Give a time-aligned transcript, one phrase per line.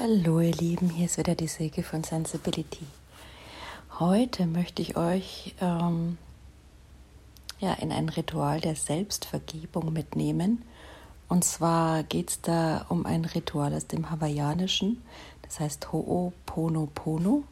[0.00, 2.86] Hallo ihr Lieben, hier ist wieder die Silke von Sensibility.
[3.98, 6.18] Heute möchte ich euch ähm,
[7.58, 10.62] ja, in ein Ritual der Selbstvergebung mitnehmen.
[11.28, 15.02] Und zwar geht es da um ein Ritual aus dem Hawaiianischen,
[15.42, 17.42] das heißt Ho'oponopono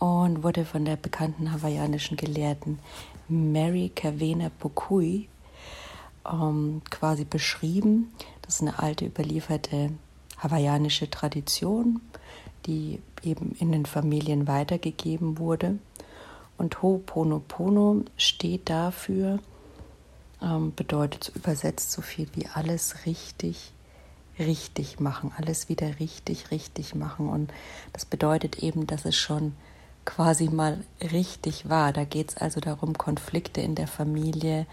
[0.00, 2.80] und wurde von der bekannten hawaiianischen Gelehrten
[3.28, 5.28] Mary Kavena Pukui
[6.28, 8.12] ähm, quasi beschrieben.
[8.42, 9.92] Das ist eine alte überlieferte
[10.44, 12.00] hawaiianische Tradition,
[12.66, 15.78] die eben in den Familien weitergegeben wurde.
[16.56, 19.40] Und Ho'oponopono steht dafür,
[20.40, 23.72] ähm, bedeutet übersetzt so viel wie alles richtig,
[24.38, 27.28] richtig machen, alles wieder richtig, richtig machen.
[27.28, 27.52] Und
[27.92, 29.54] das bedeutet eben, dass es schon
[30.04, 31.92] quasi mal richtig war.
[31.92, 34.66] Da geht es also darum, Konflikte in der Familie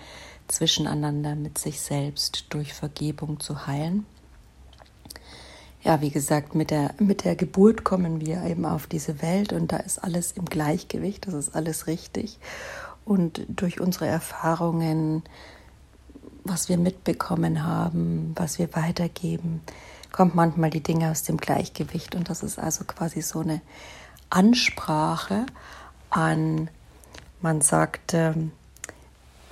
[0.48, 4.06] zwischeneinander mit sich selbst durch Vergebung zu heilen
[5.84, 9.72] ja, wie gesagt, mit der, mit der Geburt kommen wir eben auf diese Welt und
[9.72, 12.40] da ist alles im Gleichgewicht, das ist alles richtig.
[13.04, 15.24] Und durch unsere Erfahrungen,
[16.44, 19.62] was wir mitbekommen haben, was wir weitergeben,
[20.12, 22.16] kommt manchmal die Dinge aus dem Gleichgewicht.
[22.16, 23.62] Und das ist also quasi so eine
[24.30, 25.46] Ansprache
[26.10, 26.70] an,
[27.42, 28.52] man sagt, ähm,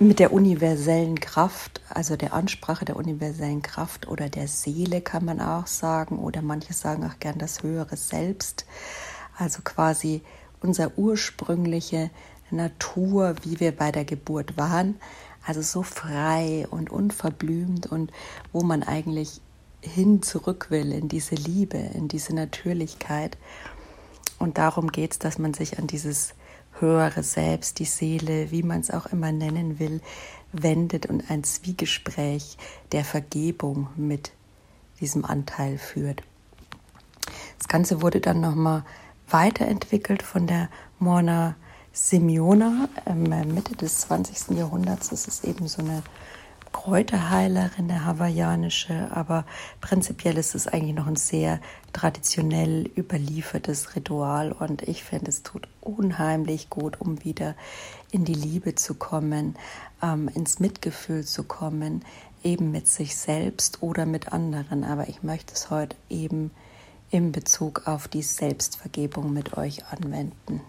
[0.00, 5.40] mit der universellen Kraft, also der Ansprache der universellen Kraft oder der Seele kann man
[5.42, 8.64] auch sagen, oder manche sagen auch gern das höhere Selbst,
[9.36, 10.22] also quasi
[10.62, 12.10] unser ursprüngliche
[12.50, 14.96] Natur, wie wir bei der Geburt waren,
[15.46, 18.10] also so frei und unverblümt und
[18.52, 19.42] wo man eigentlich
[19.82, 23.36] hin zurück will in diese Liebe, in diese Natürlichkeit.
[24.38, 26.32] Und darum geht es, dass man sich an dieses
[26.78, 30.00] höhere Selbst, die Seele, wie man es auch immer nennen will,
[30.52, 32.56] wendet und ein Zwiegespräch
[32.92, 34.32] der Vergebung mit
[35.00, 36.22] diesem Anteil führt.
[37.58, 38.84] Das Ganze wurde dann nochmal
[39.28, 40.68] weiterentwickelt von der
[40.98, 41.56] Morna
[41.92, 44.56] Simeona ähm, Mitte des 20.
[44.56, 45.10] Jahrhunderts.
[45.10, 46.02] Das ist eben so eine
[46.72, 49.44] Kräuterheilerin, der hawaiianische, aber
[49.80, 51.60] prinzipiell ist es eigentlich noch ein sehr
[51.92, 57.54] traditionell überliefertes Ritual und ich finde, es tut unheimlich gut, um wieder
[58.12, 59.56] in die Liebe zu kommen,
[60.02, 62.04] ähm, ins Mitgefühl zu kommen,
[62.42, 64.84] eben mit sich selbst oder mit anderen.
[64.84, 66.50] Aber ich möchte es heute eben
[67.10, 70.60] in Bezug auf die Selbstvergebung mit euch anwenden.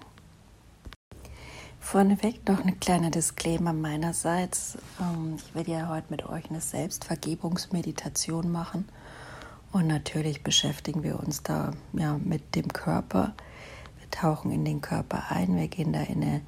[1.82, 4.78] Vorneweg noch ein kleiner Disclaimer meinerseits.
[5.02, 8.88] Ähm, ich werde ja heute mit euch eine Selbstvergebungsmeditation machen.
[9.74, 13.34] Und natürlich beschäftigen wir uns da ja mit dem Körper.
[14.00, 16.42] Wir tauchen in den Körper ein, wir gehen da in eine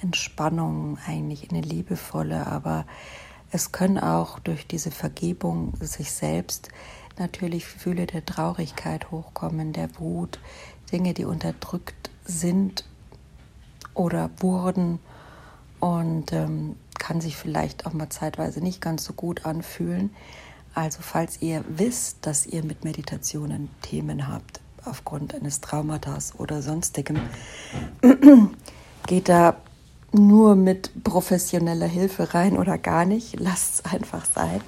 [0.00, 2.86] Entspannung, eigentlich in eine liebevolle, aber
[3.50, 6.68] es können auch durch diese Vergebung sich selbst
[7.18, 10.38] natürlich Gefühle der Traurigkeit hochkommen, der Wut,
[10.92, 12.84] Dinge, die unterdrückt sind
[13.94, 14.98] oder wurden
[15.80, 20.10] und ähm, kann sich vielleicht auch mal zeitweise nicht ganz so gut anfühlen.
[20.74, 27.20] Also falls ihr wisst, dass ihr mit Meditationen Themen habt, aufgrund eines Traumatas oder sonstigem,
[29.06, 29.56] geht da
[30.12, 33.38] nur mit professioneller Hilfe rein oder gar nicht.
[33.38, 34.60] Lasst es einfach sein.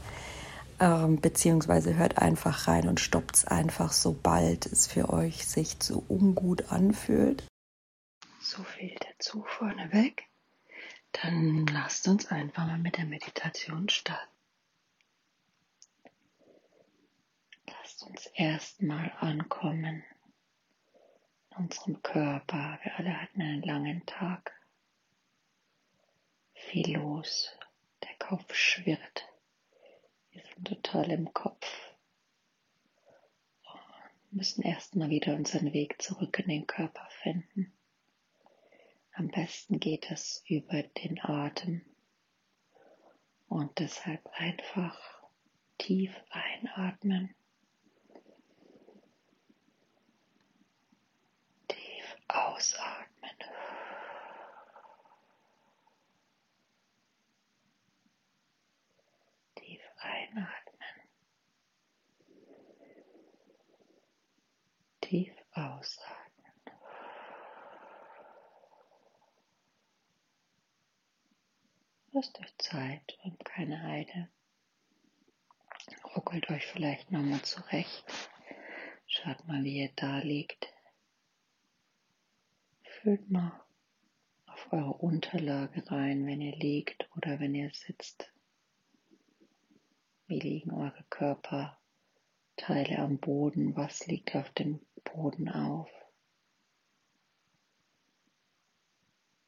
[0.78, 6.04] Ähm, beziehungsweise hört einfach rein und stoppt es einfach, sobald es für euch sich zu
[6.08, 7.44] ungut anfühlt.
[8.48, 10.28] So viel dazu vorneweg.
[11.10, 14.30] Dann lasst uns einfach mal mit der Meditation starten.
[17.66, 20.04] Lasst uns erstmal ankommen
[21.50, 22.78] in unserem Körper.
[22.84, 24.52] Wir alle hatten einen langen Tag.
[26.54, 27.50] Viel los.
[28.04, 29.28] Der Kopf schwirrt.
[30.30, 31.66] Wir sind total im Kopf.
[33.64, 37.75] Wir müssen erstmal wieder unseren Weg zurück in den Körper finden.
[39.18, 41.80] Am besten geht es über den Atem
[43.48, 45.00] und deshalb einfach
[45.78, 47.34] tief einatmen.
[51.66, 53.30] Tief ausatmen.
[59.54, 61.08] Tief einatmen.
[65.00, 66.15] Tief ausatmen.
[72.16, 74.30] Lasst euch Zeit und keine Eile.
[76.16, 78.06] Ruckelt euch vielleicht nochmal zurecht.
[79.06, 80.72] Schaut mal, wie ihr da liegt.
[82.80, 83.52] Fühlt mal
[84.46, 88.32] auf eure Unterlage rein, wenn ihr liegt oder wenn ihr sitzt.
[90.26, 91.78] Wie liegen eure Körper
[92.56, 95.90] Teile am Boden, was liegt auf dem Boden auf.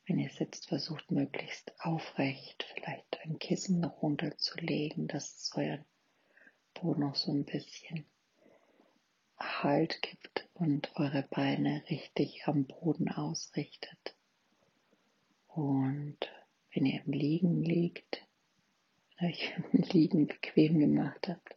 [0.08, 5.84] Wenn ihr sitzt, versucht möglichst aufrecht, vielleicht ein Kissen noch runterzulegen, dass es euren
[6.72, 8.06] Boden noch so ein bisschen
[9.38, 14.16] Halt gibt und eure Beine richtig am Boden ausrichtet.
[15.46, 16.19] Und
[16.72, 18.26] wenn ihr im Liegen liegt,
[19.20, 21.55] euch im Liegen bequem gemacht habt,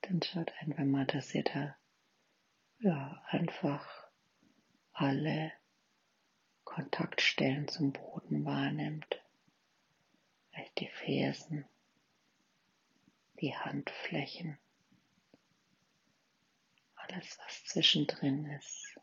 [0.00, 1.76] dann schaut einfach mal, dass ihr da
[2.80, 3.86] ja einfach
[4.92, 5.52] alle
[6.72, 9.20] Kontaktstellen zum Boden wahrnimmt.
[10.48, 11.66] Vielleicht die Fersen,
[13.42, 14.56] die Handflächen,
[16.94, 18.98] alles was zwischendrin ist,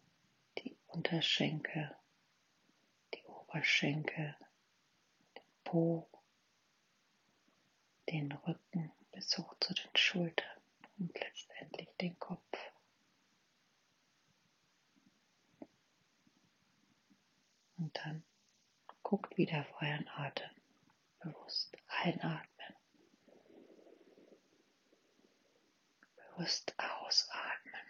[0.58, 1.96] die Unterschenkel,
[3.14, 4.36] die Oberschenkel,
[5.38, 6.10] den Po,
[8.10, 10.58] den Rücken bis hoch zu den Schultern
[10.98, 12.69] und letztendlich den Kopf.
[17.80, 18.24] Und dann
[19.04, 20.50] guckt wieder auf euren Atem.
[21.22, 22.76] Bewusst einatmen.
[26.16, 27.82] Bewusst ausatmen.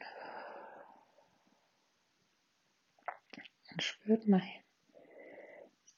[3.71, 4.63] Und spürt mal hin.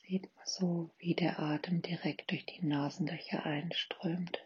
[0.07, 4.39] Seht mal so, wie der Atem direkt durch die Nasenlöcher einströmt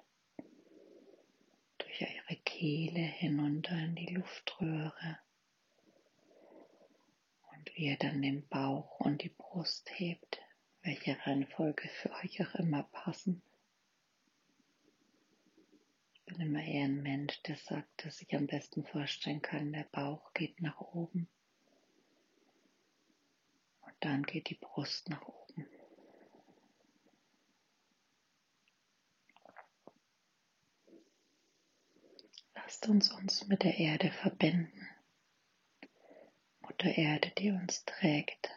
[1.78, 5.18] durch eure Kehle hinunter in die Luftröhre
[7.66, 10.40] und wie ihr dann den Bauch und die Brust hebt,
[10.84, 13.42] welche Reihenfolge für euch auch immer passen.
[16.14, 19.86] Ich bin immer eher ein Mensch, der sagt, dass ich am besten vorstellen kann, der
[19.92, 21.28] Bauch geht nach oben
[23.82, 25.66] und dann geht die Brust nach oben.
[32.56, 34.88] Lasst uns uns mit der Erde verbinden.
[36.66, 38.50] Mutter Erde, die uns trägt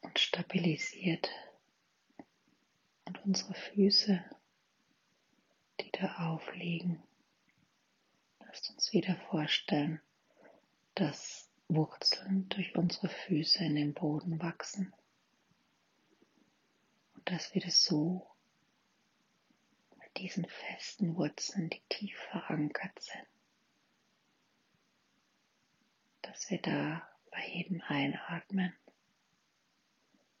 [0.00, 1.28] und stabilisiert.
[3.04, 4.24] Und unsere Füße,
[5.80, 7.02] die da aufliegen.
[8.38, 10.00] Lasst uns wieder vorstellen,
[10.94, 14.94] dass Wurzeln durch unsere Füße in den Boden wachsen.
[17.14, 18.30] Und dass wir das so
[20.16, 23.26] diesen festen Wurzeln, die tief verankert sind,
[26.22, 28.74] dass wir da bei jedem Einatmen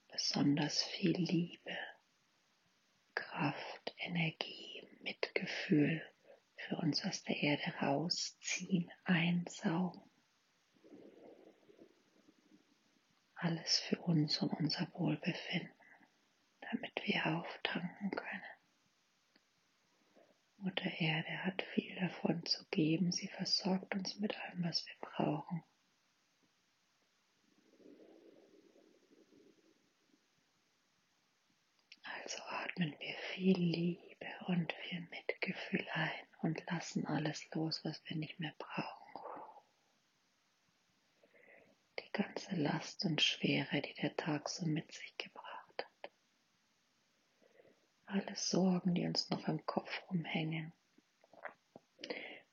[0.08, 1.76] besonders viel Liebe,
[3.14, 6.02] Kraft, Energie, Mitgefühl
[6.56, 10.02] für uns aus der Erde rausziehen, einsaugen.
[13.34, 15.72] Alles für uns und unser Wohlbefinden,
[16.60, 18.42] damit wir auftanken können.
[20.58, 23.12] Mutter Erde hat viel davon zu geben.
[23.12, 25.64] Sie versorgt uns mit allem, was wir brauchen.
[32.02, 32.42] Also
[32.80, 38.40] atmen wir viel Liebe und viel Mitgefühl ein und lassen alles los, was wir nicht
[38.40, 39.20] mehr brauchen.
[41.98, 45.50] Die ganze Last und Schwere, die der Tag so mit sich gebracht
[48.06, 50.72] alle Sorgen, die uns noch im Kopf rumhängen.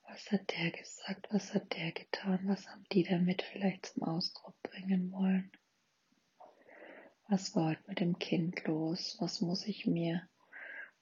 [0.03, 1.27] Was hat der gesagt?
[1.31, 2.41] Was hat der getan?
[2.43, 5.51] Was haben die damit vielleicht zum Ausdruck bringen wollen?
[7.29, 9.17] Was war heute mit dem Kind los?
[9.19, 10.29] Was muss ich mir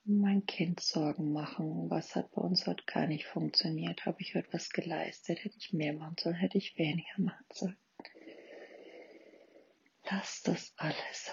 [0.05, 1.87] um mein Kind Sorgen machen?
[1.91, 4.07] Was hat bei uns heute gar nicht funktioniert?
[4.07, 5.43] Habe ich heute was geleistet?
[5.43, 6.35] Hätte ich mehr machen sollen?
[6.35, 7.77] Hätte ich weniger machen sollen?
[10.09, 11.31] Lass das alles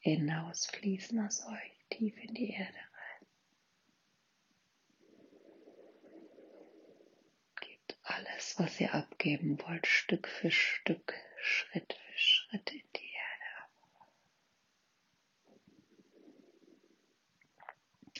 [0.00, 3.26] hinausfließen aus euch tief in die Erde rein.
[7.60, 11.14] Gebt alles, was ihr abgeben wollt, Stück für Stück,
[11.44, 13.68] Schritt für Schritt in die Erde.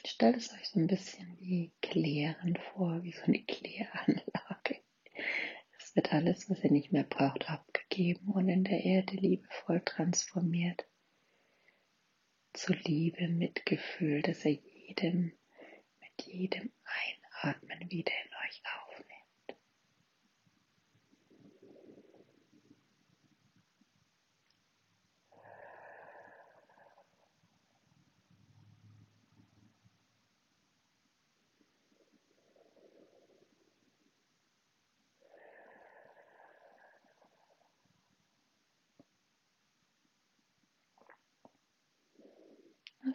[0.05, 4.79] Stellt es euch so ein bisschen wie Klären vor, wie so eine Kläranlage.
[5.79, 10.85] Es wird alles, was ihr nicht mehr braucht, abgegeben und in der Erde liebevoll transformiert
[12.53, 15.33] zu Liebe, Mitgefühl, dass er jedem,
[15.99, 16.71] mit jedem
[17.41, 18.84] Einatmen wieder in euch aufnimmt.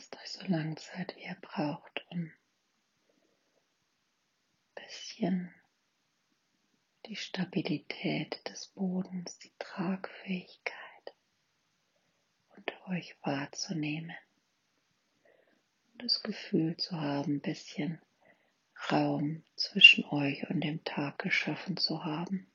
[0.01, 2.33] Lasst euch so lange Zeit, wie ihr braucht, um
[4.75, 5.55] bisschen
[7.05, 11.15] die Stabilität des Bodens, die Tragfähigkeit
[12.57, 14.17] und euch wahrzunehmen
[15.93, 18.01] und das Gefühl zu haben, ein bisschen
[18.91, 22.51] Raum zwischen euch und dem Tag geschaffen zu haben.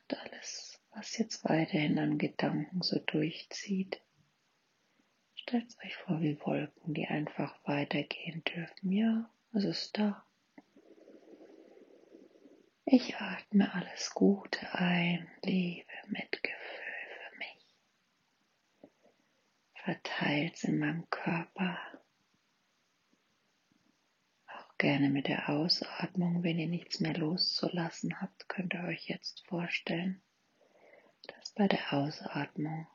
[0.00, 4.00] Und alles, was jetzt weiterhin an Gedanken so durchzieht,
[5.34, 8.92] stellt euch vor wie Wolken, die einfach weitergehen dürfen.
[8.92, 10.24] Ja, es ist da.
[12.84, 18.90] Ich atme alles Gute ein, Liebe, Mitgefühl für mich.
[19.74, 21.78] Verteilt in meinem Körper
[24.82, 30.20] gerne mit der Ausatmung, wenn ihr nichts mehr loszulassen habt, könnt ihr euch jetzt vorstellen,
[31.54, 32.86] bei der Ausatmung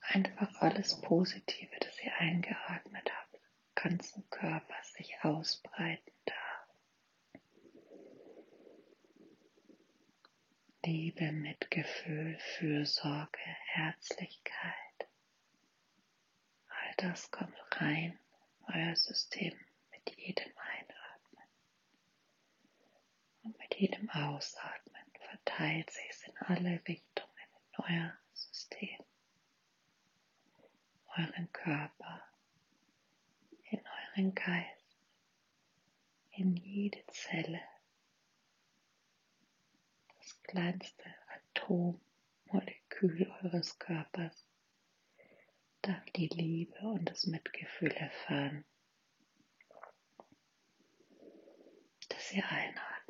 [0.00, 3.40] einfach alles Positive, das ihr eingeatmet habt,
[3.74, 7.40] ganzen Körper sich ausbreiten darf.
[10.84, 15.08] Liebe, Mitgefühl, Fürsorge, Herzlichkeit.
[16.68, 18.18] All das kommt rein,
[18.66, 19.58] euer System
[19.92, 20.50] mit jedem
[23.80, 27.09] jedem Ausatmen verteilt sich in alle Richtungen
[27.90, 29.04] euer System,
[31.16, 32.22] euren Körper,
[33.70, 34.96] in euren Geist,
[36.30, 37.60] in jede Zelle,
[40.18, 44.46] das kleinste Atommolekül eures Körpers
[45.82, 48.64] darf die Liebe und das Mitgefühl erfahren,
[52.08, 53.00] das ihr einatmet.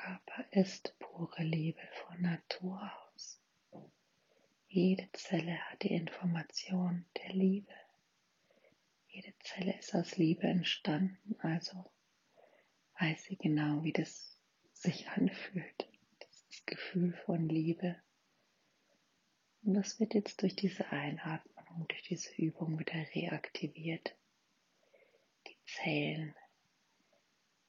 [0.00, 3.40] Körper ist pure Liebe von Natur aus.
[4.68, 7.72] Jede Zelle hat die Information der Liebe.
[9.08, 11.84] Jede Zelle ist aus Liebe entstanden, also
[12.98, 14.38] weiß sie genau, wie das
[14.72, 15.88] sich anfühlt,
[16.22, 17.96] dieses Gefühl von Liebe.
[19.62, 24.16] Und das wird jetzt durch diese Einatmung, durch diese Übung wieder reaktiviert.
[25.46, 26.34] Die Zellen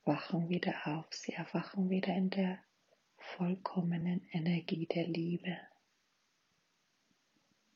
[0.03, 2.59] wachen wieder auf, sie erwachen wieder in der
[3.17, 5.57] vollkommenen Energie der Liebe.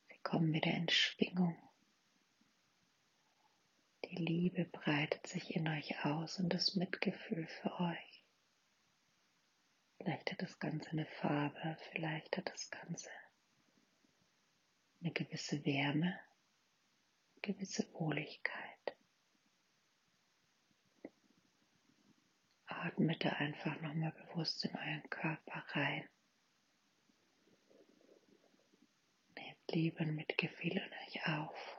[0.10, 1.55] Sie kommen wieder in Schwingung.
[4.05, 8.24] Die Liebe breitet sich in euch aus und das Mitgefühl für euch.
[9.98, 13.10] Vielleicht hat das Ganze eine Farbe, vielleicht hat das Ganze
[15.01, 16.20] eine gewisse Wärme,
[17.34, 18.75] eine gewisse Wohligkeit.
[22.86, 26.08] Atmet da einfach nochmal bewusst in euren Körper rein.
[29.36, 31.77] Nehmt Liebe und Mitgefühl in euch auf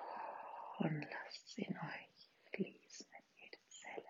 [0.79, 2.17] und lasst sie in euch
[2.53, 4.09] fließen in jede Zelle.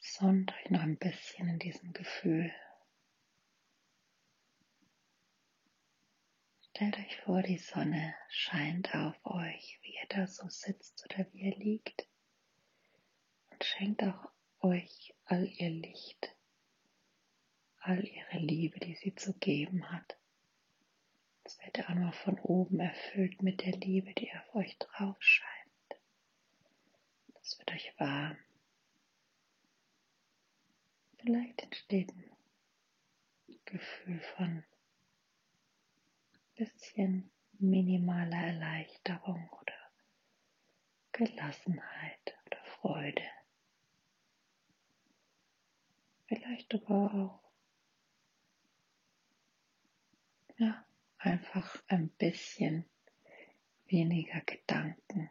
[0.00, 2.52] Sonnt euch noch ein bisschen in diesem Gefühl.
[6.80, 11.40] Stellt euch vor, die Sonne scheint auf euch, wie ihr da so sitzt oder wie
[11.40, 12.08] ihr liegt.
[13.50, 16.34] Und schenkt auch euch all ihr Licht,
[17.80, 20.16] all ihre Liebe, die sie zu geben hat.
[21.44, 26.00] Es wird auch noch von oben erfüllt mit der Liebe, die auf euch drauf scheint.
[27.34, 28.38] Das wird euch warm.
[31.18, 32.30] Vielleicht entsteht ein
[33.66, 34.64] Gefühl von
[36.60, 39.72] bisschen minimaler Erleichterung oder
[41.12, 43.22] Gelassenheit oder Freude.
[46.26, 47.40] Vielleicht aber auch
[50.58, 50.84] ja,
[51.16, 52.84] einfach ein bisschen
[53.86, 55.30] weniger Gedanken,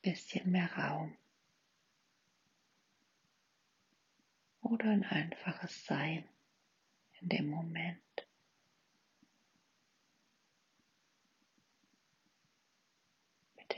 [0.00, 1.14] bisschen mehr Raum
[4.62, 6.26] oder ein einfaches Sein
[7.20, 8.03] in dem Moment.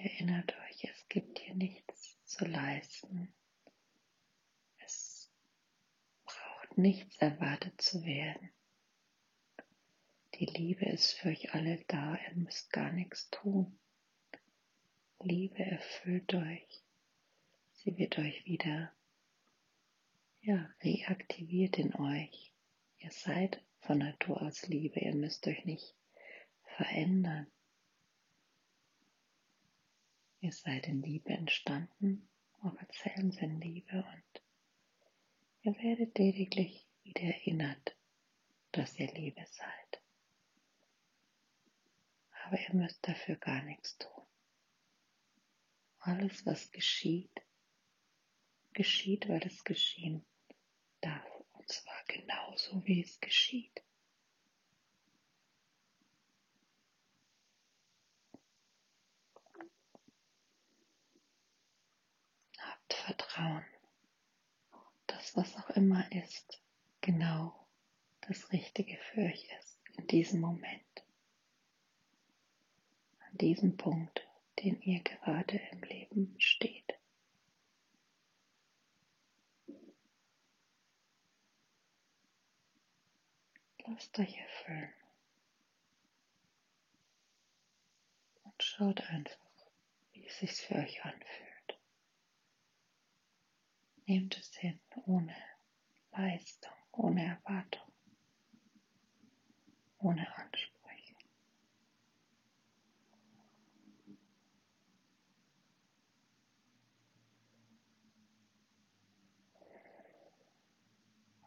[0.06, 3.34] Erinnert euch, es gibt hier nichts zu leisten.
[4.84, 5.32] Es
[6.24, 8.50] braucht nichts erwartet zu werden.
[10.34, 13.78] Die Liebe ist für euch alle da, ihr müsst gar nichts tun.
[15.20, 16.84] Liebe erfüllt euch.
[17.72, 18.92] Sie wird euch wieder
[20.42, 22.52] ja, reaktiviert in euch.
[22.98, 25.96] Ihr seid von Natur aus Liebe, ihr müsst euch nicht
[26.76, 27.48] verändern.
[30.46, 32.28] Ihr seid in Liebe entstanden,
[32.62, 34.42] eure Zellen sind Liebe und
[35.62, 37.96] Ihr werdet lediglich wieder erinnert,
[38.70, 40.02] dass ihr Liebe seid.
[42.44, 44.24] Aber ihr müsst dafür gar nichts tun.
[45.98, 47.42] Alles, was geschieht,
[48.72, 50.24] geschieht, weil es geschehen
[51.00, 51.26] darf.
[51.54, 53.82] Und zwar genauso, wie es geschieht.
[63.06, 63.64] Habt Vertrauen.
[65.06, 66.62] Das, was auch immer ist,
[67.02, 67.54] genau
[68.22, 71.04] das Richtige für euch ist in diesem Moment.
[73.20, 74.26] An diesem Punkt,
[74.60, 76.94] den ihr gerade im Leben steht.
[83.86, 84.92] Lasst euch erfüllen.
[88.44, 89.36] Und schaut einfach,
[90.12, 91.45] wie es sich für euch anfühlt.
[94.06, 95.34] Nehmt es hin ohne
[96.12, 97.92] Leistung, ohne Erwartung,
[99.98, 101.14] ohne Ansprüche.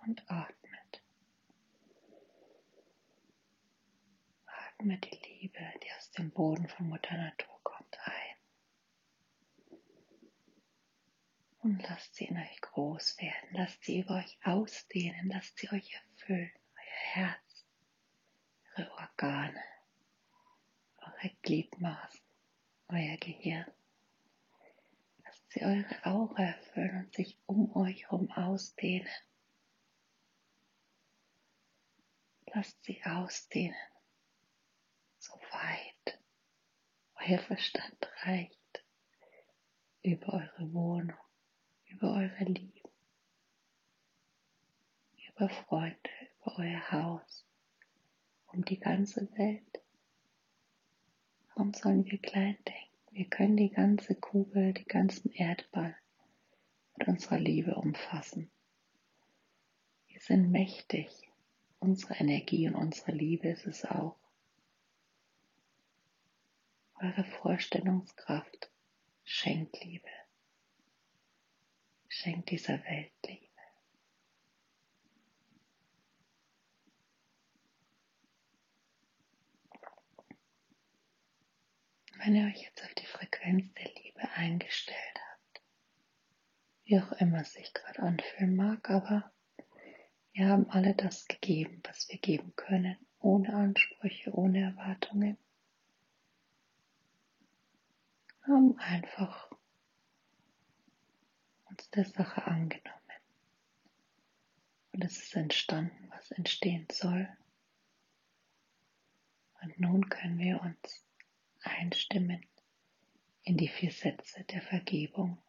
[0.05, 1.01] Und atmet.
[4.79, 8.35] atme die Liebe, die aus dem Boden von Mutter Natur kommt, ein.
[11.61, 15.93] Und lasst sie in euch groß werden, lasst sie über euch ausdehnen, lasst sie euch
[15.93, 17.65] erfüllen, euer Herz,
[18.77, 19.63] eure Organe,
[20.97, 22.21] eure Gliedmaßen,
[22.87, 23.65] euer Gehirn.
[25.25, 29.09] Lasst sie eure Aura erfüllen und sich um euch herum ausdehnen.
[32.53, 33.75] Lasst sie ausdehnen.
[35.19, 36.19] So weit
[37.15, 38.83] euer Verstand reicht
[40.01, 41.17] über eure Wohnung,
[41.89, 42.89] über eure Liebe,
[45.29, 46.09] über Freunde,
[46.41, 47.45] über euer Haus,
[48.47, 49.81] um die ganze Welt.
[51.49, 52.89] Warum sollen wir klein denken?
[53.11, 55.95] Wir können die ganze Kugel, die ganzen Erdball
[56.97, 58.49] mit unserer Liebe umfassen.
[60.07, 61.09] Wir sind mächtig.
[61.79, 64.15] Unsere Energie und unsere Liebe ist es auch
[67.01, 68.69] eure Vorstellungskraft
[69.23, 70.09] schenkt Liebe.
[72.09, 73.45] Schenkt dieser Welt Liebe.
[82.17, 84.97] Wenn ihr euch jetzt auf die Frequenz der Liebe eingestellt
[85.31, 85.61] habt,
[86.83, 89.31] wie auch immer es sich gerade anfühlen mag, aber
[90.33, 95.37] wir haben alle das gegeben, was wir geben können, ohne Ansprüche, ohne Erwartungen
[98.49, 99.48] haben einfach
[101.79, 102.99] uns der Sache angenommen.
[104.91, 107.29] Und es ist entstanden, was entstehen soll.
[109.61, 111.05] Und nun können wir uns
[111.61, 112.45] einstimmen
[113.43, 115.41] in die vier Sätze der Vergebung.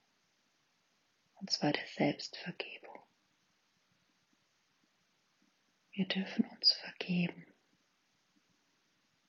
[1.35, 2.99] Und zwar der Selbstvergebung.
[5.91, 7.45] Wir dürfen uns vergeben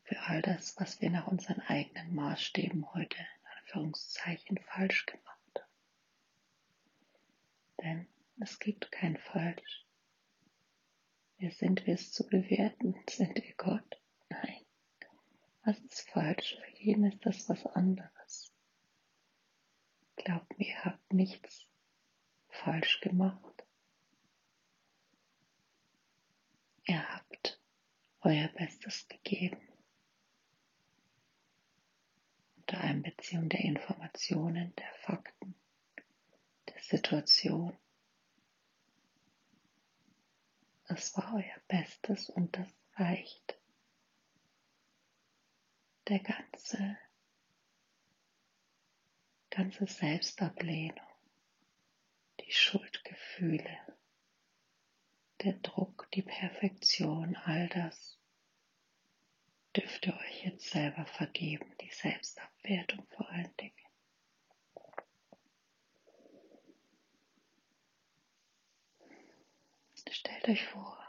[0.04, 3.18] für all das, was wir nach unseren eigenen Maßstäben heute
[3.58, 5.31] Anführungszeichen falsch gemacht.
[7.82, 8.08] Denn
[8.39, 9.86] es gibt kein Falsch.
[11.38, 12.96] Wer sind wir es zu bewerten?
[13.10, 14.02] Sind wir Gott?
[14.30, 14.62] Nein.
[15.63, 16.58] Was ist falsch?
[16.58, 18.54] Für jeden ist das was anderes.
[20.15, 21.65] Glaubt mir, ihr habt nichts
[22.50, 23.65] falsch gemacht.
[26.86, 27.60] Ihr habt
[28.22, 29.58] euer Bestes gegeben
[32.72, 35.56] unter Einbeziehung der Informationen, der Fakten,
[36.82, 37.78] Situation.
[40.88, 43.58] Das war euer Bestes und das reicht.
[46.08, 46.98] Der ganze,
[49.50, 51.00] ganze Selbstablehnung,
[52.41, 53.80] die Schuldgefühle,
[55.44, 58.20] der Druck, die Perfektion, all das
[59.76, 63.90] dürft ihr euch jetzt selber vergeben, die Selbstabwertung vor allen Dingen.
[70.13, 71.00] Stellt euch vor,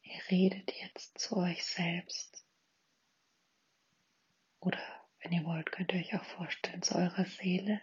[0.00, 2.46] ihr redet jetzt zu euch selbst.
[4.58, 4.80] Oder
[5.20, 7.82] wenn ihr wollt, könnt ihr euch auch vorstellen, zu eurer Seele.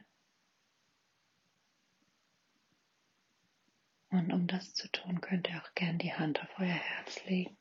[4.10, 7.56] Und um das zu tun, könnt ihr auch gern die Hand auf euer Herz legen.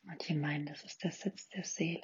[0.00, 2.00] Manche meinen, das ist der Sitz der Seele.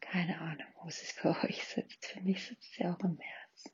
[0.00, 2.06] Keine Ahnung, wo sie für euch sitzt.
[2.06, 3.73] Für mich sitzt sie auch im Herzen.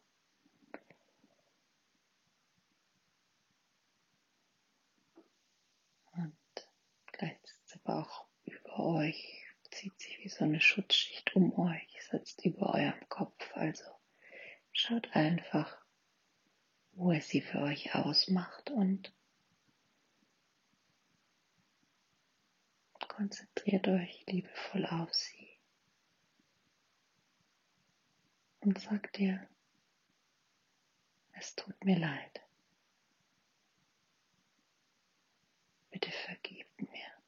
[7.85, 13.09] Aber auch über euch, zieht sich wie so eine Schutzschicht um euch, sitzt über eurem
[13.09, 13.51] Kopf.
[13.55, 13.85] Also
[14.73, 15.77] schaut einfach,
[16.93, 19.13] wo es sie für euch ausmacht und
[23.09, 25.51] konzentriert euch liebevoll auf sie
[28.61, 29.47] und sagt ihr,
[31.33, 32.41] es tut mir leid.
[35.91, 37.20] Bitte vergib mir.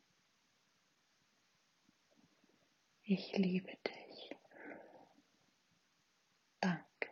[3.14, 4.36] Ich liebe dich.
[6.60, 7.10] Danke.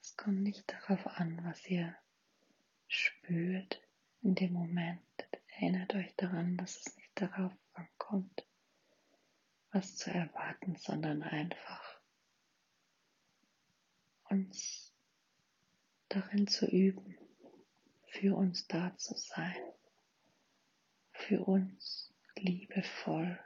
[0.00, 1.94] Es kommt nicht darauf an, was ihr
[2.88, 3.80] spürt
[4.22, 5.00] in dem Moment.
[5.46, 8.44] Erinnert euch daran, dass es nicht darauf ankommt,
[9.70, 12.00] was zu erwarten, sondern einfach
[14.28, 14.92] uns
[16.08, 17.16] darin zu üben,
[18.14, 19.56] für uns da zu sein,
[21.10, 23.38] für uns liebevoll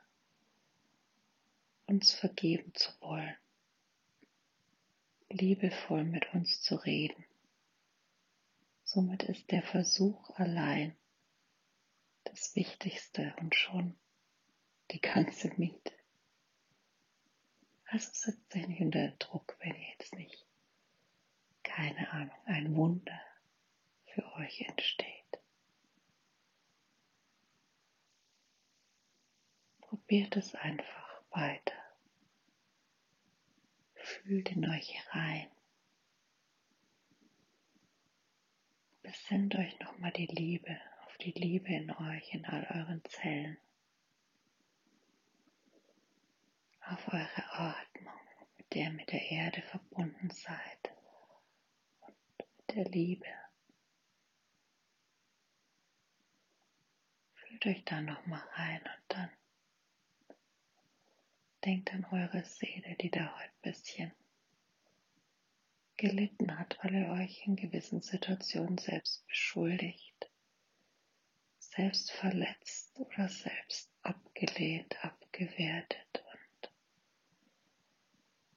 [1.87, 3.35] uns vergeben zu wollen,
[5.31, 7.25] liebevoll mit uns zu reden.
[8.85, 10.95] Somit ist der Versuch allein
[12.25, 13.99] das Wichtigste und schon
[14.91, 15.95] die ganze Miete.
[17.87, 20.45] Also setzt euch nicht unter Druck, wenn ihr jetzt nicht,
[21.63, 23.19] keine Ahnung, ein Wunder
[24.19, 25.39] für euch entsteht.
[29.81, 31.75] Probiert es einfach weiter.
[33.95, 35.49] Fühlt in euch rein.
[39.03, 40.79] Besinnt euch nochmal die Liebe
[41.21, 43.59] die Liebe in euch, in all euren Zellen,
[46.81, 48.21] auf eure Atmung,
[48.57, 50.95] mit der mit der Erde verbunden seid
[52.01, 53.48] und mit der Liebe.
[57.61, 59.31] Fühlt euch da nochmal rein und dann
[61.65, 64.13] denkt an eure Seele, die da heute ein bisschen
[65.97, 70.31] gelitten hat, weil ihr euch in gewissen Situationen selbst beschuldigt
[71.79, 76.73] selbst verletzt oder selbst abgelehnt, abgewertet und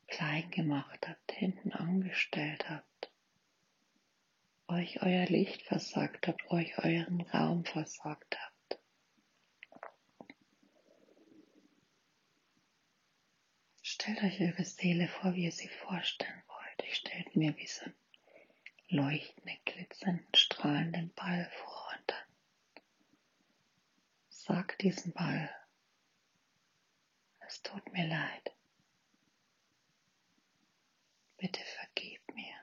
[0.08, 3.12] klein gemacht habt, hinten angestellt habt,
[4.68, 8.51] euch euer Licht versagt habt, euch euren Raum versagt habt.
[14.02, 16.88] Stellt euch eure Seele vor, wie ihr sie vorstellen wollt.
[16.88, 17.94] Ich stellt mir wie so einen
[18.90, 21.82] leuchtenden, glitzernden, strahlenden Ball vor
[24.52, 25.50] Sag diesem Ball,
[27.48, 28.52] es tut mir leid.
[31.38, 32.56] Bitte vergib mir.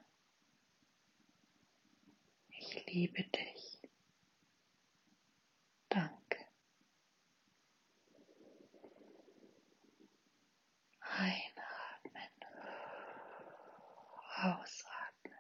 [2.48, 3.78] Ich liebe dich.
[5.88, 6.44] Danke.
[11.00, 12.32] Einatmen.
[14.36, 15.38] Ausatmen.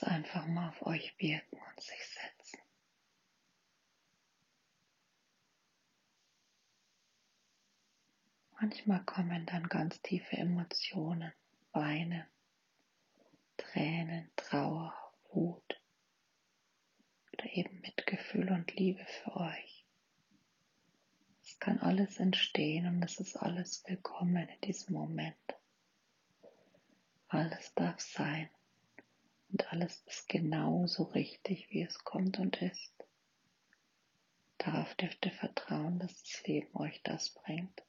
[0.00, 2.58] Das einfach mal auf euch wirken und sich setzen.
[8.60, 11.32] Manchmal kommen dann ganz tiefe Emotionen,
[11.72, 12.24] Weinen,
[13.56, 14.92] Tränen, Trauer,
[15.30, 15.80] Wut
[17.32, 19.86] oder eben Mitgefühl und Liebe für euch.
[21.40, 25.36] Es kann alles entstehen und es ist alles willkommen in diesem Moment.
[27.28, 28.50] Alles darf sein.
[29.54, 32.92] Und alles ist genauso richtig, wie es kommt und ist.
[34.58, 37.84] Darauf dürft ihr vertrauen, dass das Leben euch das bringt.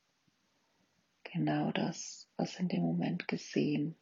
[1.24, 3.96] Genau das, was in dem Moment gesehen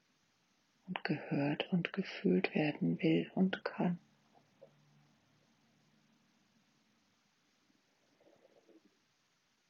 [0.88, 3.97] und gehört und gefühlt werden will und kann.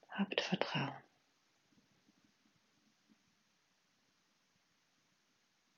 [0.10, 0.96] Habt Vertrauen.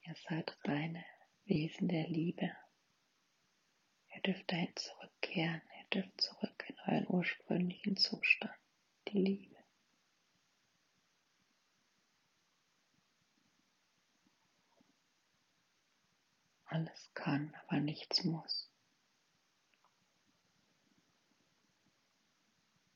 [0.03, 1.03] Ihr seid reine
[1.45, 2.51] Wesen der Liebe.
[4.15, 8.55] Ihr dürft dahin zurückkehren, ihr dürft zurück in euren ursprünglichen Zustand,
[9.07, 9.55] die Liebe.
[16.65, 18.67] Alles kann, aber nichts muss.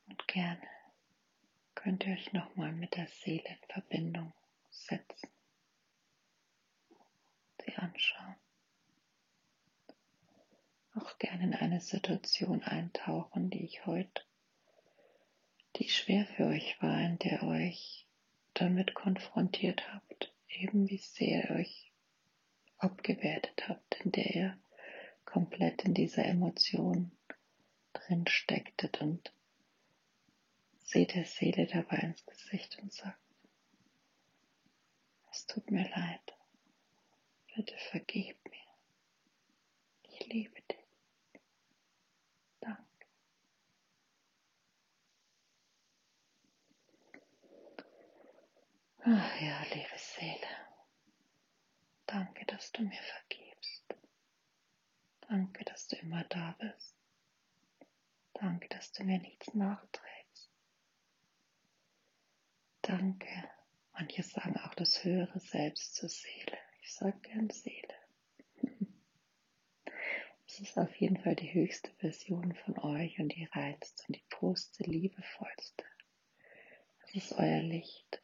[0.08, 0.68] Und gerne
[1.76, 4.34] könnt ihr euch nochmal mit der Seele in Verbindung
[4.72, 5.30] setzen
[7.70, 8.36] sie anschauen.
[10.96, 14.24] Auch gerne in eine Situation eintauchen, die ich heute,
[15.76, 18.08] die schwer für euch war, in der euch
[18.54, 21.92] damit konfrontiert habt, eben wie sehr ihr euch
[22.78, 24.58] abgewertet habt, in der ihr
[25.26, 27.12] komplett in dieser Emotion
[27.94, 29.32] drin stecktet und
[30.84, 33.20] seht der Seele dabei ins Gesicht und sagt,
[35.32, 36.39] es tut mir leid,
[37.70, 38.58] bitte vergib mir,
[40.04, 40.78] ich liebe dich.
[42.60, 43.06] Danke.
[49.02, 50.48] Ach ja, liebe Seele,
[52.06, 53.86] danke, dass du mir vergibst.
[55.22, 56.96] Danke, dass du immer da bist.
[58.34, 60.50] Danke, dass du mir nichts nachträgst.
[62.82, 63.52] Danke.
[63.92, 66.59] Manche sagen auch das höhere Selbst zur Seele.
[67.00, 67.96] Ich sage gern Seele.
[70.46, 74.26] Es ist auf jeden Fall die höchste Version von euch und die reinste und die
[74.30, 75.86] purste, liebevollste.
[77.06, 78.22] Es ist euer Licht,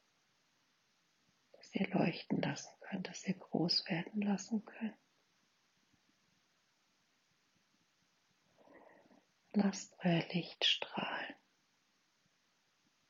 [1.53, 4.97] das ihr leuchten lassen könnt, das ihr groß werden lassen könnt.
[9.53, 11.35] Lasst euer Licht strahlen.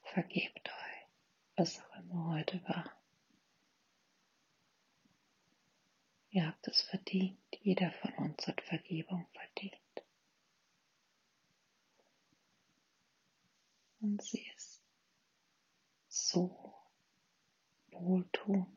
[0.03, 1.07] Vergebt euch,
[1.55, 2.95] was auch immer heute war.
[6.35, 6.81] Ihr habt es
[7.15, 7.39] verdient.
[7.61, 9.75] Jeder von uns hat Vergebung verdient.
[13.99, 14.83] Und sie ist
[16.07, 16.75] so
[17.91, 18.67] wohltuend.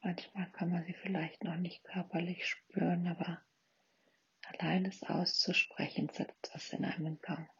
[0.00, 3.42] Manchmal kann man sie vielleicht noch nicht körperlich spüren, aber
[4.46, 7.50] allein es auszusprechen setzt was in einem Gang.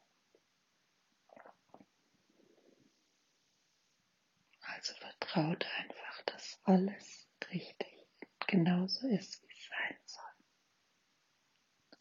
[4.76, 8.06] Also vertraut einfach, dass alles richtig
[8.46, 11.98] genauso ist, wie es sein soll.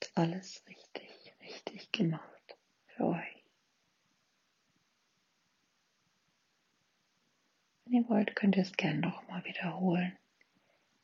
[0.00, 3.44] Dass alles richtig, richtig gemacht für euch.
[7.84, 10.18] Wenn ihr wollt, könnt ihr es gerne nochmal wiederholen.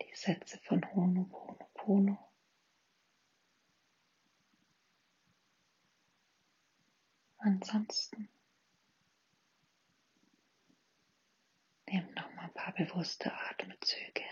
[0.02, 2.18] Die Sätze von Honoponopono.
[7.38, 8.28] Ansonsten
[11.96, 14.22] nehmt nochmal ein paar bewusste Atemzüge.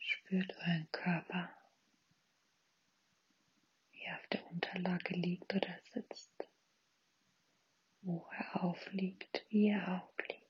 [0.00, 1.55] Spürt euren Körper, er
[4.26, 6.48] auf der Unterlage liegt oder sitzt,
[8.02, 10.42] wo er aufliegt, wie er aufliegt.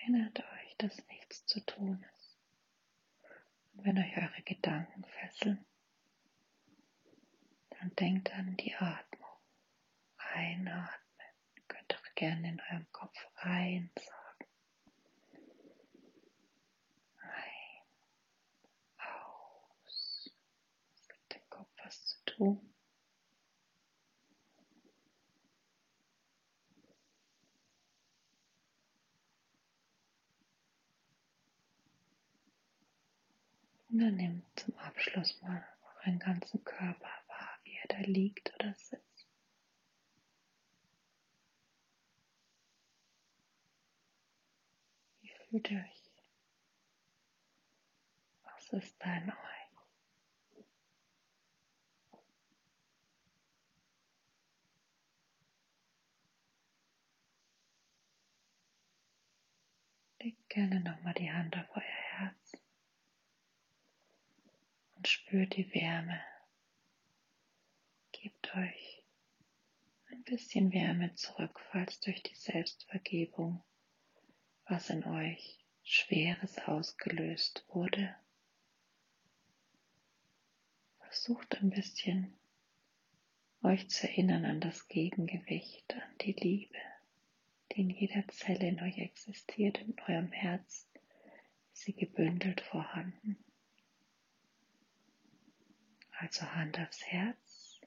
[0.00, 2.38] Erinnert euch, dass nichts zu tun ist.
[3.74, 5.64] Und wenn euch eure Gedanken fesseln,
[7.70, 9.28] dann denkt an die Atmung
[10.16, 10.98] einatmen.
[11.68, 14.46] Könnt auch gerne in eurem Kopf ein sagen.
[17.20, 17.82] Ein,
[18.98, 20.30] aus.
[20.94, 21.68] Es gibt im Kopf
[22.38, 22.60] tun.
[33.90, 35.66] Und dann nehmt zum Abschluss mal
[36.04, 39.08] euren ganzen Körper wahr, wie er da liegt oder sitzt.
[45.50, 46.02] fühlt ihr euch?
[48.44, 49.57] Was ist dein Eu?
[60.58, 62.56] Gerne nochmal die Hand auf euer Herz
[64.96, 66.20] und spürt die Wärme.
[68.10, 69.04] Gebt euch
[70.10, 73.62] ein bisschen Wärme zurück, falls durch die Selbstvergebung
[74.64, 78.16] was in euch Schweres ausgelöst wurde.
[80.98, 82.36] Versucht ein bisschen
[83.62, 86.78] euch zu erinnern an das Gegengewicht, an die Liebe,
[87.72, 90.88] die in jeder Zelle in euch existiert, in eurem Herz,
[91.72, 93.42] ist sie gebündelt vorhanden.
[96.18, 97.80] Also Hand aufs Herz,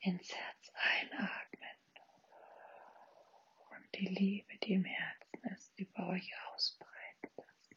[0.00, 1.50] ins Herz einatmen
[4.00, 7.76] die Liebe, die im Herzen ist, über euch ausbreiten lassen.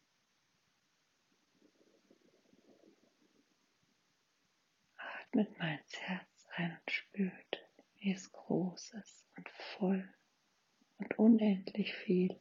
[4.95, 6.22] Atmet mal ins Herz und
[8.53, 10.13] Großes und voll
[10.99, 12.39] und unendlich viel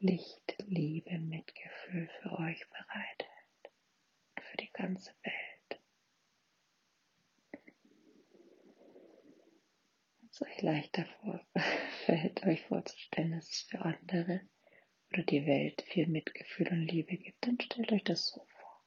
[0.00, 3.70] Licht, Liebe, Mitgefühl für euch bereithält
[4.34, 5.80] und für die ganze Welt.
[10.28, 11.06] Es euch leichter
[12.04, 14.40] fällt, euch vorzustellen, dass es für andere
[15.12, 18.84] oder die Welt viel Mitgefühl und Liebe gibt, dann stellt euch das so vor.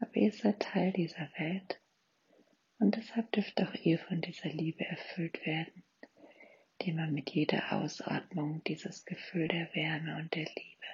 [0.00, 1.80] Aber ihr seid Teil dieser Welt
[2.82, 5.82] und deshalb dürft auch ihr von dieser Liebe erfüllt werden
[6.82, 10.86] indem man mit jeder Ausatmung dieses Gefühl der Wärme und der Liebe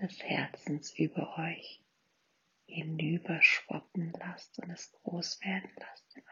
[0.00, 1.82] des Herzens über euch
[2.66, 6.28] hinüberschwappen lasst und es groß werden lasst in euch.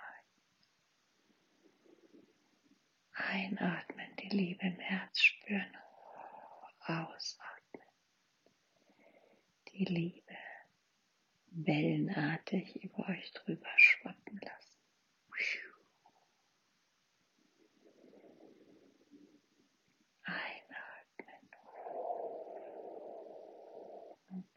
[3.13, 5.77] Einatmen, die Liebe im Herz spüren,
[6.87, 7.87] ausatmen,
[9.73, 10.30] die Liebe
[11.51, 14.61] wellenartig über euch drüber schwappen lassen.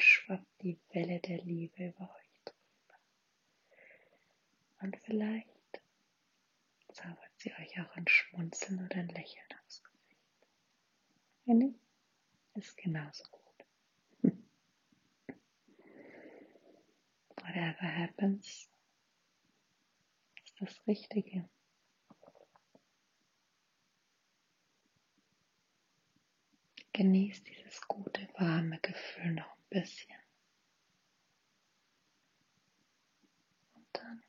[0.03, 2.99] schwappt die Welle der Liebe über euch drüber.
[4.81, 5.49] Und vielleicht
[6.91, 10.17] zaubert sie euch auch ein Schmunzeln oder ein Lächeln aufs Gesicht.
[11.45, 11.79] Wenn nicht,
[12.53, 13.42] ist genauso gut.
[17.43, 18.69] Whatever happens,
[20.45, 21.49] ist das Richtige.
[26.93, 30.15] Genießt dieses gute, warme Gefühl noch ein bisschen.
[33.73, 34.23] Und dann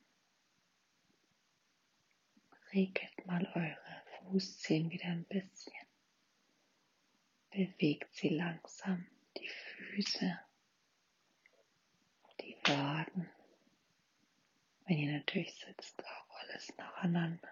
[2.73, 5.73] regelt mal eure Fußzehen wieder ein bisschen.
[7.51, 10.37] Bewegt sie langsam, die Füße,
[12.67, 13.29] Waden.
[14.85, 17.49] Wenn ihr natürlich sitzt, auch alles nacheinander.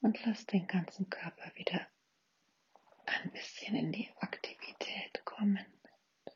[0.00, 1.86] Und lasst den ganzen Körper wieder
[3.06, 5.64] ein bisschen in die Aktivität kommen.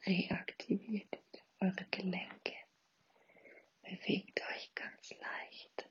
[0.07, 1.19] Reaktiviert
[1.61, 2.55] eure Gelenke.
[3.83, 5.89] Bewegt euch ganz leicht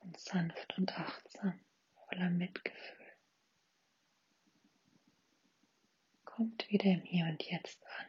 [0.00, 1.60] und sanft und achtsam,
[2.06, 3.12] voller Mitgefühl.
[6.24, 8.06] Kommt wieder im Hier und Jetzt an,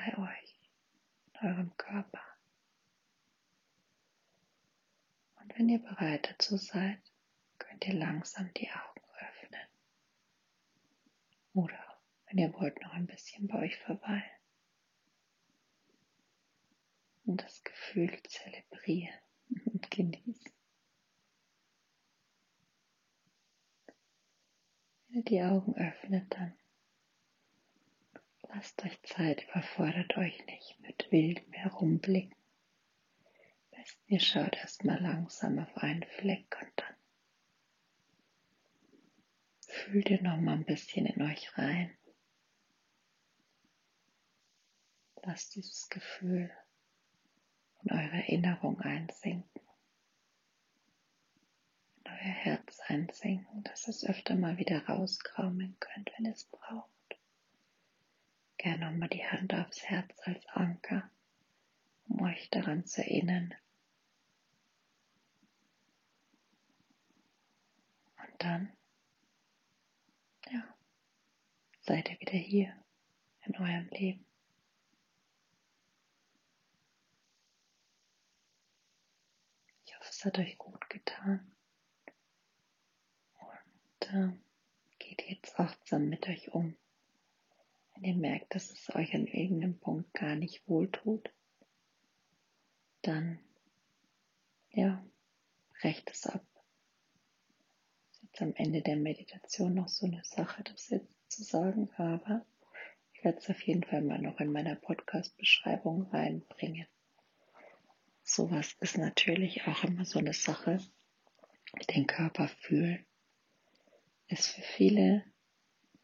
[0.00, 0.60] bei euch,
[1.26, 2.22] in eurem Körper.
[5.36, 7.00] Und wenn ihr bereit dazu seid,
[7.58, 9.00] könnt ihr langsam die Augen
[11.52, 11.78] oder
[12.26, 14.22] wenn ihr wollt, noch ein bisschen bei euch verweilen.
[17.24, 19.18] Und das Gefühl zelebrieren
[19.66, 20.52] und genießen.
[25.08, 26.56] Wenn ihr die Augen öffnet, dann
[28.54, 32.34] lasst euch Zeit, überfordert euch nicht mit wildem Herumblicken.
[33.70, 36.94] Besten ihr schaut erstmal langsam auf einen Fleck und dann
[39.60, 41.96] fühlt ihr noch mal ein bisschen in euch rein.
[45.22, 46.50] Lasst dieses Gefühl
[47.82, 49.62] in eure Erinnerung einsinken,
[51.96, 56.99] in euer Herz einsinken, dass es öfter mal wieder rauskraumeln könnt, wenn es braucht.
[58.62, 61.10] Gerne nochmal die Hand aufs Herz als Anker,
[62.08, 63.54] um euch daran zu erinnern.
[68.18, 68.70] Und dann
[70.50, 70.62] ja,
[71.80, 72.76] seid ihr wieder hier
[73.46, 74.26] in eurem Leben.
[79.86, 81.50] Ich hoffe, es hat euch gut getan.
[83.38, 84.38] Und äh,
[84.98, 86.76] geht jetzt achtsam mit euch um.
[88.00, 91.30] Wenn ihr merkt, dass es euch an irgendeinem Punkt gar nicht wohltut,
[93.02, 93.38] dann
[94.70, 95.04] ja,
[95.80, 96.44] brecht es ab
[98.30, 102.44] jetzt am Ende der Meditation noch so eine Sache, das jetzt zu sagen, aber
[103.12, 106.86] ich werde es auf jeden Fall mal noch in meiner Podcast-Beschreibung reinbringen.
[108.22, 110.78] Sowas ist natürlich auch immer so eine Sache.
[111.94, 113.04] Den Körper fühlen
[114.28, 115.24] ist für viele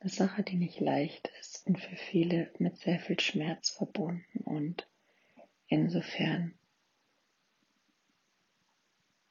[0.00, 4.86] eine Sache, die nicht leicht ist und für viele mit sehr viel Schmerz verbunden und
[5.66, 6.58] insofern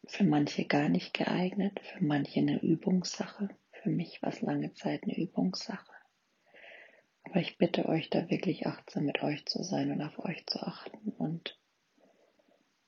[0.07, 3.49] für manche gar nicht geeignet, für manche eine Übungssache.
[3.71, 5.91] Für mich war es lange Zeit eine Übungssache.
[7.23, 10.59] Aber ich bitte euch da wirklich achtsam mit euch zu sein und auf euch zu
[10.59, 11.09] achten.
[11.09, 11.59] Und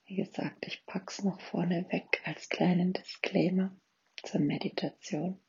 [0.06, 3.76] wie gesagt, ich pack's noch vorne weg als kleinen Disclaimer
[4.24, 5.40] zur Meditation,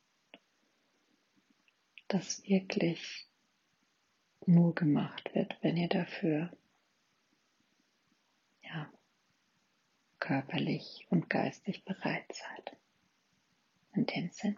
[2.09, 3.27] dass wirklich
[4.45, 6.51] nur gemacht wird, wenn ihr dafür
[8.61, 8.91] ja
[10.19, 12.75] körperlich und geistig bereit seid.
[13.93, 14.57] In dem Sinn,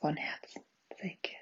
[0.00, 0.62] von Herzen,
[1.00, 1.36] Silke.